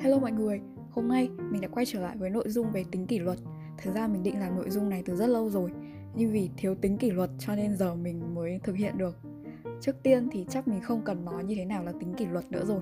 [0.00, 3.06] Hello mọi người, hôm nay mình đã quay trở lại với nội dung về tính
[3.06, 3.38] kỷ luật
[3.78, 5.70] Thực ra mình định làm nội dung này từ rất lâu rồi
[6.14, 9.16] Nhưng vì thiếu tính kỷ luật cho nên giờ mình mới thực hiện được
[9.80, 12.52] Trước tiên thì chắc mình không cần nói như thế nào là tính kỷ luật
[12.52, 12.80] nữa rồi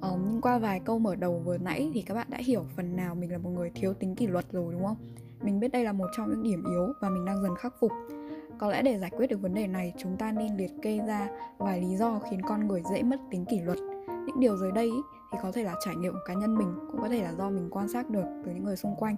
[0.00, 2.96] ờ, Nhưng qua vài câu mở đầu vừa nãy thì các bạn đã hiểu phần
[2.96, 4.96] nào mình là một người thiếu tính kỷ luật rồi đúng không?
[5.42, 7.92] Mình biết đây là một trong những điểm yếu và mình đang dần khắc phục
[8.58, 11.28] có lẽ để giải quyết được vấn đề này, chúng ta nên liệt kê ra
[11.58, 13.78] vài lý do khiến con người dễ mất tính kỷ luật.
[14.26, 14.90] Những điều dưới đây
[15.34, 17.50] thì có thể là trải nghiệm của cá nhân mình, cũng có thể là do
[17.50, 19.16] mình quan sát được từ những người xung quanh.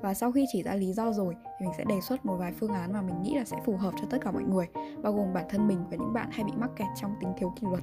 [0.00, 2.52] Và sau khi chỉ ra lý do rồi thì mình sẽ đề xuất một vài
[2.60, 4.66] phương án mà mình nghĩ là sẽ phù hợp cho tất cả mọi người,
[5.02, 7.52] bao gồm bản thân mình và những bạn hay bị mắc kẹt trong tính thiếu
[7.60, 7.82] kỷ luật.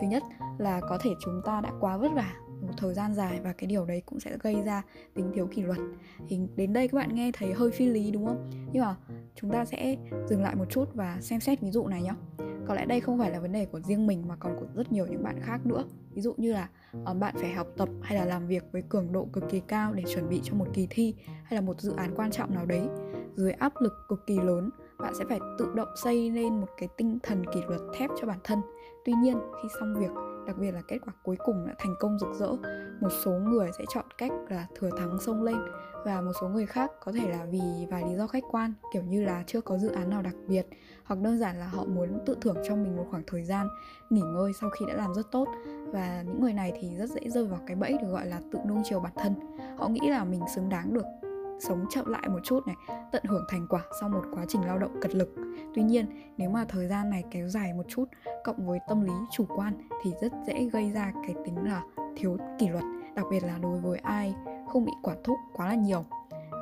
[0.00, 0.22] Thứ nhất
[0.58, 3.66] là có thể chúng ta đã quá vất vả một thời gian dài và cái
[3.66, 4.82] điều đấy cũng sẽ gây ra
[5.14, 5.78] tính thiếu kỷ luật
[6.28, 8.96] thì đến đây các bạn nghe thấy hơi phi lý đúng không nhưng mà
[9.34, 9.96] chúng ta sẽ
[10.28, 12.12] dừng lại một chút và xem xét ví dụ này nhé
[12.68, 14.92] có lẽ đây không phải là vấn đề của riêng mình mà còn của rất
[14.92, 15.84] nhiều những bạn khác nữa.
[16.14, 16.68] Ví dụ như là
[17.04, 19.92] ờ, bạn phải học tập hay là làm việc với cường độ cực kỳ cao
[19.92, 22.66] để chuẩn bị cho một kỳ thi hay là một dự án quan trọng nào
[22.66, 22.82] đấy.
[23.36, 26.88] Dưới áp lực cực kỳ lớn, bạn sẽ phải tự động xây lên một cái
[26.96, 28.60] tinh thần kỷ luật thép cho bản thân.
[29.04, 30.10] Tuy nhiên, khi xong việc,
[30.46, 32.48] đặc biệt là kết quả cuối cùng đã thành công rực rỡ
[33.00, 35.56] một số người sẽ chọn cách là thừa thắng xông lên
[36.04, 39.02] và một số người khác có thể là vì vài lý do khách quan, kiểu
[39.02, 40.66] như là chưa có dự án nào đặc biệt
[41.04, 43.68] hoặc đơn giản là họ muốn tự thưởng cho mình một khoảng thời gian
[44.10, 45.48] nghỉ ngơi sau khi đã làm rất tốt.
[45.92, 48.58] Và những người này thì rất dễ rơi vào cái bẫy được gọi là tự
[48.68, 49.34] nuông chiều bản thân.
[49.78, 51.06] Họ nghĩ là mình xứng đáng được
[51.60, 52.76] sống chậm lại một chút này,
[53.12, 55.34] tận hưởng thành quả sau một quá trình lao động cật lực.
[55.74, 58.04] Tuy nhiên, nếu mà thời gian này kéo dài một chút,
[58.44, 61.82] cộng với tâm lý chủ quan thì rất dễ gây ra cái tính là
[62.16, 64.34] thiếu kỷ luật đặc biệt là đối với ai
[64.68, 66.04] không bị quản thúc quá là nhiều.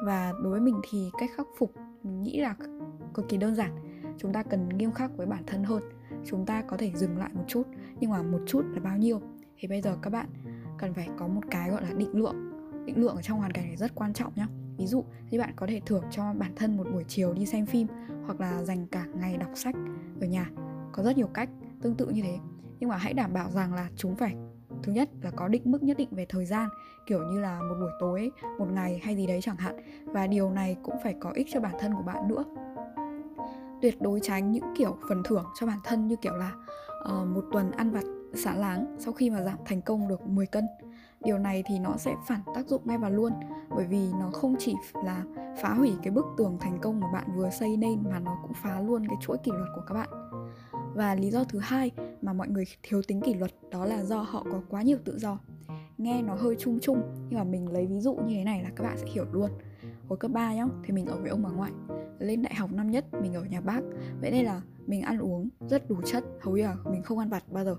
[0.05, 2.55] Và đối với mình thì cách khắc phục mình nghĩ là
[3.15, 3.73] cực kỳ đơn giản.
[4.19, 5.83] Chúng ta cần nghiêm khắc với bản thân hơn.
[6.25, 7.63] Chúng ta có thể dừng lại một chút,
[8.01, 9.21] nhưng mà một chút là bao nhiêu?
[9.59, 10.27] Thì bây giờ các bạn
[10.79, 12.37] cần phải có một cái gọi là định lượng.
[12.87, 14.47] Định lượng ở trong hoàn cảnh này rất quan trọng nhé
[14.79, 17.67] ví dụ như bạn có thể thưởng cho bản thân một buổi chiều đi xem
[17.67, 17.87] phim,
[18.27, 19.75] hoặc là dành cả ngày đọc sách
[20.21, 20.51] ở nhà.
[20.93, 21.51] Có rất nhiều cách
[21.83, 22.39] tương tự như thế.
[22.81, 24.37] Nhưng mà hãy đảm bảo rằng là chúng phải
[24.83, 26.69] thứ nhất là có định mức nhất định về thời gian
[27.07, 29.77] kiểu như là một buổi tối một ngày hay gì đấy chẳng hạn.
[30.05, 32.45] Và điều này cũng phải có ích cho bản thân của bạn nữa.
[33.83, 36.53] Tuyệt đối tránh những kiểu phần thưởng cho bản thân như kiểu là
[37.03, 40.47] uh, một tuần ăn vặt xả láng sau khi mà giảm thành công được 10
[40.47, 40.67] cân.
[41.21, 43.33] Điều này thì nó sẽ phản tác dụng ngay và luôn
[43.69, 44.75] bởi vì nó không chỉ
[45.05, 45.23] là
[45.63, 48.53] phá hủy cái bức tường thành công mà bạn vừa xây nên mà nó cũng
[48.63, 50.09] phá luôn cái chuỗi kỷ luật của các bạn.
[50.95, 51.91] Và lý do thứ hai
[52.23, 55.19] mà mọi người thiếu tính kỷ luật đó là do họ có quá nhiều tự
[55.19, 55.39] do.
[55.99, 58.71] Nghe nó hơi chung chung nhưng mà mình lấy ví dụ như thế này là
[58.77, 59.51] các bạn sẽ hiểu luôn.
[60.09, 61.73] Hồi cấp 3 nhá thì mình ở với ông bà ngoại.
[62.19, 63.81] Lên đại học năm nhất mình ở nhà bác.
[64.21, 67.29] Vậy nên là mình ăn uống rất đủ chất hầu như là mình không ăn
[67.29, 67.77] vặt bao giờ.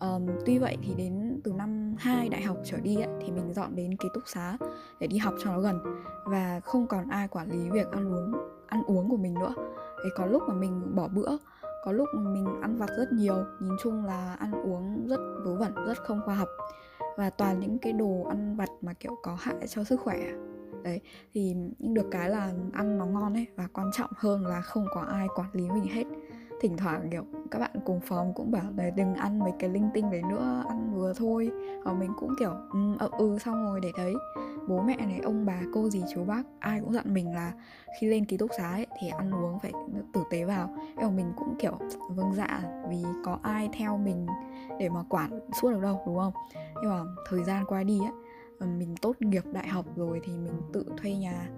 [0.00, 3.54] Um, tuy vậy thì đến từ năm 2 đại học trở đi ấy, thì mình
[3.54, 4.58] dọn đến ký túc xá
[5.00, 5.78] để đi học cho nó gần.
[6.24, 8.32] Và không còn ai quản lý việc ăn uống
[8.66, 9.54] ăn uống của mình nữa.
[10.04, 11.36] Thì có lúc mà mình bỏ bữa
[11.84, 15.74] có lúc mình ăn vặt rất nhiều, nhìn chung là ăn uống rất vớ vẩn,
[15.86, 16.48] rất không khoa học.
[17.16, 20.18] Và toàn những cái đồ ăn vặt mà, kiểu, có hại cho sức khỏe.
[20.82, 21.00] Đấy,
[21.34, 25.00] thì được cái là ăn nó ngon ấy, và quan trọng hơn là không có
[25.00, 26.04] ai quản lý mình hết.
[26.60, 29.88] Thỉnh thoảng, kiểu, các bạn cùng phòng cũng bảo là đừng ăn mấy cái linh
[29.94, 31.50] tinh đấy nữa, ăn vừa thôi.
[31.84, 34.14] Và mình cũng kiểu ừ, ừ, ừ xong rồi để thấy
[34.68, 37.52] bố mẹ này ông bà cô dì chú bác ai cũng dặn mình là
[38.00, 39.72] khi lên ký túc xá ấy, thì ăn uống phải
[40.12, 40.76] tử tế vào.
[40.96, 41.78] Em mình cũng kiểu
[42.10, 44.26] vâng dạ vì có ai theo mình
[44.78, 46.32] để mà quản suốt được đâu đúng không?
[46.82, 48.12] Nhưng mà thời gian qua đi ấy
[48.58, 51.50] ờ, mình tốt nghiệp đại học rồi thì mình tự thuê nhà.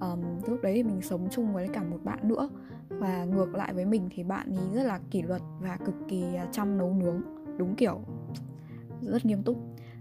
[0.00, 2.48] Um, lúc đấy thì mình sống chung với cả một bạn nữa.
[2.88, 6.34] Và ngược lại với mình thì bạn ấy rất là kỷ luật và cực kỳ
[6.34, 7.20] à, chăm nấu nướng
[7.56, 8.00] đúng kiểu
[9.06, 9.56] rất nghiêm túc.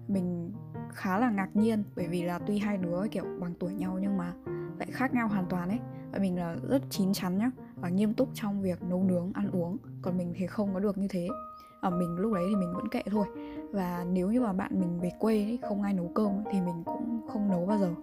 [0.07, 0.51] Mình
[0.89, 4.17] khá là ngạc nhiên bởi vì là tuy hai đứa kiểu bằng tuổi nhau nhưng
[4.17, 4.33] mà
[4.79, 5.79] lại khác nhau hoàn toàn ấy.
[6.11, 9.51] Và mình là rất chín chắn nhá và nghiêm túc trong việc nấu nướng ăn
[9.51, 9.77] uống.
[10.01, 11.27] Còn mình thì không có được như thế.
[11.81, 13.25] Ở mình lúc đấy thì mình vẫn kệ thôi.
[13.71, 16.83] Và nếu như mà bạn mình về quê ấy, không ai nấu cơm thì mình
[16.85, 17.93] cũng không nấu bao giờ.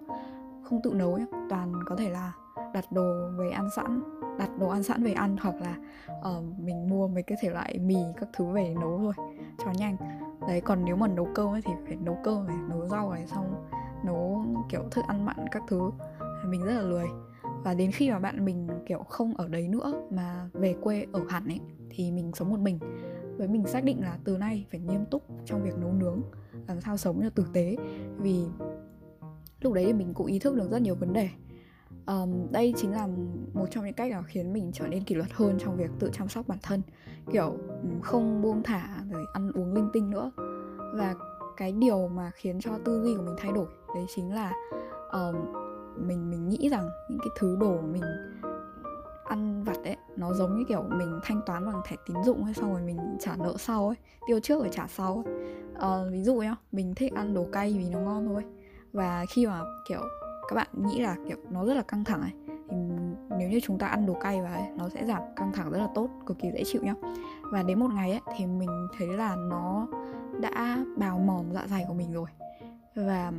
[0.63, 2.33] Không tự nấu nhá toàn có thể là
[2.73, 4.01] đặt đồ về ăn sẵn
[4.39, 5.75] đặt đồ ăn sẵn về ăn hoặc là
[6.29, 9.13] uh, mình mua mấy cái thể loại mì các thứ về nấu thôi
[9.65, 9.97] cho nhanh
[10.49, 13.27] đấy còn nếu mà nấu cơm ấy thì phải nấu cơm này nấu rau này
[13.27, 13.65] xong
[14.03, 15.91] nấu kiểu thức ăn mặn các thứ.
[16.45, 17.07] Mình rất là lười.
[17.63, 21.21] Và đến khi mà bạn mình kiểu không ở đấy nữa mà về quê ở
[21.29, 21.59] hẳn ấy
[21.89, 22.79] thì mình sống một mình.
[23.37, 26.21] Với mình xác định là từ nay phải nghiêm túc trong việc nấu nướng
[26.67, 27.75] làm sao sống cho tử tế.
[28.17, 28.45] Vì
[29.61, 31.29] lúc đấy thì mình cũng ý thức được rất nhiều vấn đề.
[32.05, 33.07] Um, đây chính là
[33.59, 36.09] một trong những cách là khiến mình trở nên kỷ luật hơn trong việc tự
[36.13, 36.81] chăm sóc bản thân.
[37.31, 40.31] Kiểu ừ, không buông thả rồi ăn uống linh tinh nữa.
[40.93, 41.15] Và
[41.57, 44.53] cái điều mà khiến cho tư duy của mình thay đổi đấy chính là
[45.11, 45.35] um,
[46.07, 48.03] mình mình nghĩ rằng những cái thứ đồ mình
[49.23, 52.53] ăn vặt ấy nó giống như kiểu mình thanh toán bằng thẻ tín dụng hay
[52.53, 53.97] xong rồi mình trả nợ sau ấy
[54.27, 55.35] tiêu trước rồi trả sau ấy.
[56.05, 58.43] Uh, ví dụ nhá mình thích ăn đồ cay vì nó ngon thôi.
[58.93, 60.01] Và khi mà kiểu
[60.49, 62.48] các bạn nghĩ là kiểu nó rất là căng thẳng ấy
[63.39, 65.77] nếu như chúng ta ăn đồ cay vào ấy, nó sẽ giảm căng thẳng rất
[65.77, 66.95] là tốt cực kỳ dễ chịu nhá.
[67.51, 69.87] Và đến một ngày ấy thì mình thấy là nó
[70.41, 72.29] đã bào mòn dạ dày của mình rồi.
[72.95, 73.31] Và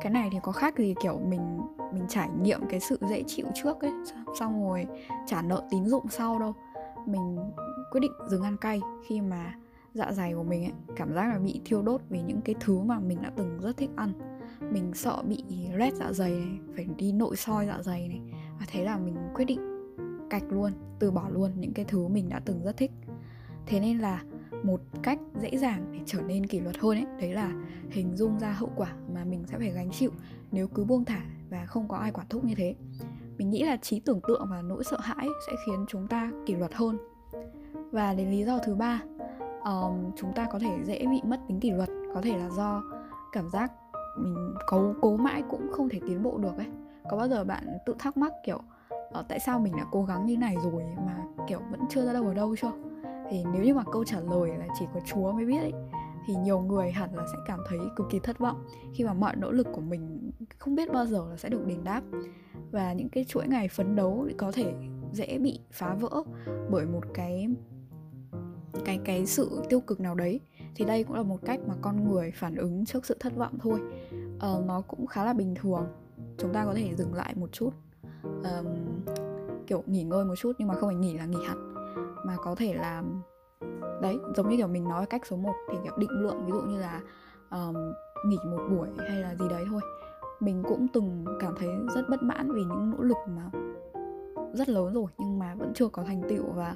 [0.00, 1.60] cái này thì có khác gì kiểu mình
[1.92, 3.92] mình trải nghiệm cái sự dễ chịu trước ấy
[4.38, 4.86] xong rồi
[5.26, 6.54] trả nợ tín dụng sau đâu.
[7.06, 7.38] Mình
[7.90, 9.54] quyết định dừng ăn cay khi mà
[9.94, 12.78] dạ dày của mình ấy cảm giác là bị thiêu đốt vì những cái thứ
[12.78, 14.12] mà mình đã từng rất thích ăn.
[14.60, 18.20] Mình sợ bị loét dạ dày này phải đi nội soi dạ dày này
[18.58, 19.60] và thế là mình quyết định
[20.30, 22.90] cạch luôn từ bỏ luôn những cái thứ mình đã từng rất thích.
[23.66, 24.22] Thế nên là
[24.62, 27.52] một cách dễ dàng để trở nên kỷ luật hơn ấy đấy là
[27.90, 30.10] hình dung ra hậu quả mà mình sẽ phải gánh chịu
[30.52, 31.20] nếu cứ buông thả
[31.50, 32.74] và không có ai quản thúc như thế.
[33.38, 36.54] Mình nghĩ là trí tưởng tượng và nỗi sợ hãi sẽ khiến chúng ta kỷ
[36.54, 36.98] luật hơn.
[37.90, 39.00] Và đến lý do thứ ba
[39.64, 41.88] um, chúng ta có thể dễ bị mất tính kỷ luật.
[42.14, 42.82] Có thể là do
[43.32, 43.72] cảm giác
[44.18, 46.66] mình cố cố mãi cũng không thể tiến bộ được ấy
[47.10, 48.60] có bao giờ bạn tự thắc mắc kiểu
[49.18, 52.12] uh, tại sao mình đã cố gắng như này rồi mà kiểu vẫn chưa ra
[52.12, 52.72] đâu ở đâu chưa?
[53.30, 55.72] Thì nếu như mà câu trả lời là chỉ có chúa mới biết ấy
[56.26, 59.36] thì nhiều người hẳn là sẽ cảm thấy cực kỳ thất vọng khi mà mọi
[59.36, 62.02] nỗ lực của mình không biết bao giờ là sẽ được đền đáp.
[62.70, 64.74] Và những cái chuỗi ngày phấn đấu có thể
[65.12, 66.22] dễ bị phá vỡ
[66.70, 67.48] bởi một cái
[68.84, 70.40] cái cái sự tiêu cực nào đấy.
[70.74, 73.58] Thì đây cũng là một cách mà con người phản ứng trước sự thất vọng
[73.58, 73.80] thôi.
[74.38, 75.86] Ờ, nó cũng khá là bình thường
[76.38, 77.70] chúng ta có thể dừng lại một chút
[78.22, 78.66] um,
[79.66, 81.74] kiểu nghỉ ngơi một chút nhưng mà không phải nghỉ là nghỉ hẳn
[82.26, 83.02] mà có thể là
[84.02, 86.60] đấy giống như kiểu mình nói cách số 1 thì kiểu định lượng ví dụ
[86.60, 87.00] như là
[87.50, 87.76] um,
[88.26, 89.80] nghỉ một buổi hay là gì đấy thôi.
[90.40, 93.50] Mình cũng từng cảm thấy rất bất mãn vì những nỗ lực mà
[94.54, 96.74] rất lớn rồi nhưng mà vẫn chưa có thành tựu và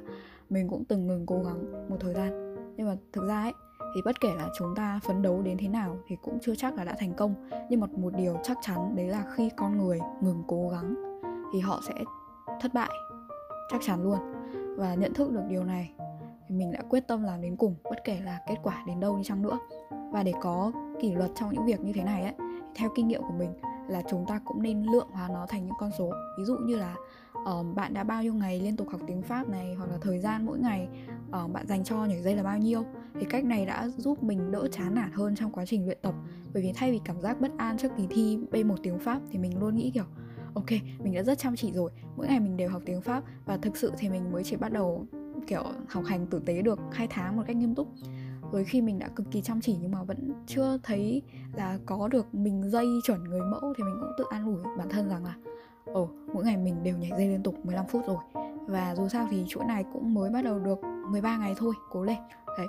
[0.51, 2.57] mình cũng từng ngừng cố gắng một thời gian.
[2.77, 3.53] Nhưng mà thực ra ấy
[3.95, 6.75] thì bất kể là chúng ta phấn đấu đến thế nào thì cũng chưa chắc
[6.75, 7.35] là đã thành công.
[7.71, 10.95] Nhưng một một điều chắc chắn đấy là khi con người ngừng cố gắng
[11.53, 11.95] thì họ sẽ
[12.61, 12.91] thất bại.
[13.71, 14.19] Chắc chắn luôn.
[14.77, 15.93] Và nhận thức được điều này
[16.49, 19.17] thì mình đã quyết tâm làm đến cùng, bất kể là kết quả đến đâu
[19.17, 19.59] đi chăng nữa.
[20.13, 22.35] Và để có kỷ luật trong những việc như thế này ấy
[22.75, 23.55] theo kinh nghiệm của mình
[23.89, 26.13] là chúng ta cũng nên lượng hóa nó thành những con số.
[26.39, 26.95] Ví dụ như là
[27.43, 30.19] uh, bạn đã bao nhiêu ngày liên tục học tiếng pháp này hoặc là thời
[30.19, 30.89] gian mỗi ngày
[31.45, 32.85] uh, bạn dành cho nhảy dây là bao nhiêu?
[33.21, 36.15] Thì cách này đã giúp mình đỡ chán nản hơn trong quá trình luyện tập.
[36.55, 39.39] Bởi vì thay vì cảm giác bất an trước kỳ thi B1 tiếng Pháp thì
[39.39, 40.05] mình luôn nghĩ kiểu
[40.55, 43.57] ok mình đã rất chăm chỉ rồi mỗi ngày mình đều học tiếng pháp và
[43.57, 45.07] thực sự thì mình mới chỉ bắt đầu
[45.47, 47.89] kiểu học hành tử tế được hai tháng một cách nghiêm túc.
[48.53, 51.23] Rồi khi mình đã cực kỳ chăm chỉ nhưng mà vẫn chưa thấy
[51.53, 54.89] là có được mình dây chuẩn người mẫu thì mình cũng tự an ủi bản
[54.89, 55.35] thân rằng là
[55.85, 58.17] ồ, mỗi ngày mình đều nhảy dây liên tục 15 phút rồi.
[58.67, 60.79] Và dù sao thì chuỗi này cũng mới bắt đầu được
[61.09, 62.19] 13 ngày thôi, cố lên.
[62.59, 62.67] Đấy.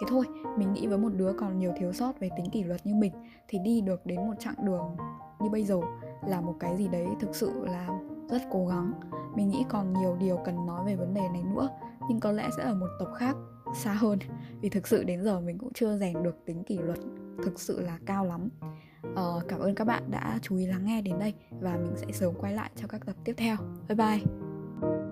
[0.00, 0.24] Thế thôi,
[0.58, 3.12] mình nghĩ với một đứa còn nhiều thiếu sót về tính kỷ luật như mình
[3.48, 4.96] thì đi được đến một chặng đường
[5.40, 5.80] như bây giờ
[6.26, 7.88] là một cái gì đấy thực sự là
[8.28, 8.92] rất cố gắng.
[9.34, 11.68] Mình nghĩ còn nhiều điều cần nói về vấn đề này nữa,
[12.08, 13.36] nhưng có lẽ sẽ ở một tập khác
[13.74, 14.18] xa hơn.
[14.60, 16.98] Vì thực sự đến giờ mình cũng chưa rèn được tính kỷ luật
[17.44, 18.48] thực sự là cao lắm.
[19.14, 22.06] Ờ, cảm ơn các bạn đã chú ý lắng nghe đến đây và mình sẽ
[22.12, 23.56] sớm quay lại cho các tập tiếp theo.
[23.88, 25.11] Bye bye!